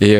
[0.00, 0.18] Et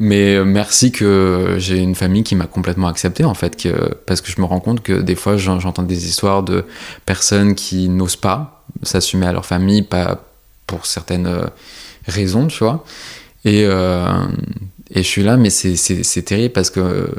[0.00, 3.68] mais merci que j'ai une famille qui m'a complètement accepté en fait,
[4.06, 6.64] parce que je me rends compte que des fois j'entends des histoires de
[7.04, 9.84] personnes qui n'osent pas s'assumer à leur famille,
[10.66, 11.28] pour certaines
[12.06, 12.84] raisons, tu vois.
[13.44, 17.10] Et, et je suis là, mais c'est terrible parce que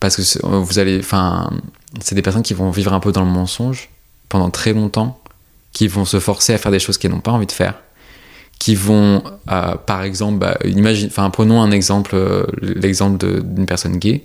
[0.00, 1.50] parce que vous allez, enfin,
[2.02, 3.88] c'est des personnes qui vont vivre un peu dans le mensonge
[4.28, 5.20] pendant très longtemps,
[5.72, 7.74] qui vont se forcer à faire des choses qu'elles n'ont pas envie de faire,
[8.64, 10.56] qui vont, euh, par exemple, bah,
[11.30, 14.24] prenons un exemple, euh, l'exemple d'une personne gay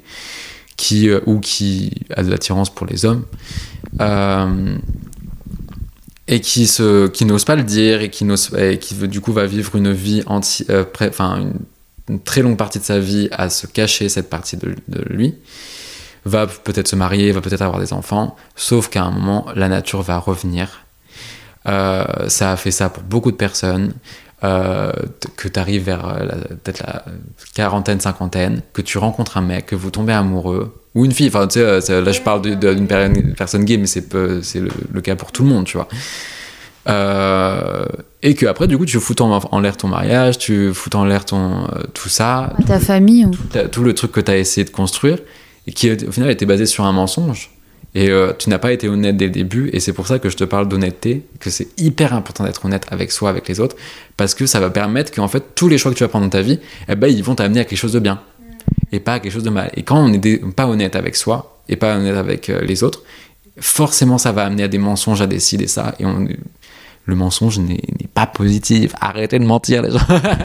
[0.78, 3.26] qui euh, ou qui a de l'attirance pour les hommes
[6.30, 6.72] et qui
[7.14, 8.26] qui n'ose pas le dire et qui
[8.80, 10.24] qui du coup va vivre une vie
[12.08, 14.74] une très longue partie de sa vie à se cacher cette partie de,
[15.10, 15.36] lui,
[16.24, 20.02] va peut-être se marier, va peut-être avoir des enfants, sauf qu'à un moment, la nature
[20.02, 20.86] va revenir.
[21.66, 23.94] Ça a fait ça pour beaucoup de personnes.
[24.46, 24.94] Euh,
[25.36, 26.26] que tu arrives vers euh,
[26.64, 27.04] peut-être la
[27.54, 31.46] quarantaine, cinquantaine, que tu rencontres un mec, que vous tombez amoureux, ou une fille, enfin
[31.46, 32.88] tu sais, là je parle d'une
[33.36, 34.42] personne gay, mais c'est le,
[34.94, 35.90] le, cas pour tout le monde, tu vois.
[36.88, 37.86] Euh,
[38.24, 41.04] et que après du coup tu fous en, en l'air ton mariage, tu fous en
[41.04, 43.28] l'air ton euh, tout ça, ta famille,
[43.72, 45.18] tout, le truc que tu as essayé de construire
[45.68, 47.52] et qui au final était basé sur un mensonge.
[47.96, 50.30] Et euh, tu n'as pas été honnête dès le début, et c'est pour ça que
[50.30, 53.76] je te parle d'honnêteté, que c'est hyper important d'être honnête avec soi, avec les autres,
[54.16, 56.30] parce que ça va permettre qu'en fait tous les choix que tu vas prendre dans
[56.30, 58.22] ta vie, eh ben, ils vont t'amener à quelque chose de bien,
[58.92, 59.72] et pas à quelque chose de mal.
[59.76, 63.02] Et quand on n'est pas honnête avec soi, et pas honnête avec les autres,
[63.60, 66.28] forcément ça va amener à des mensonges, à décider ça, et on,
[67.10, 67.82] le mensonge n'est
[68.14, 68.94] pas positif.
[69.02, 70.00] Arrêtez de mentir, les gens.